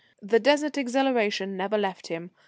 [0.23, 2.31] The Desert exhilaration never left him.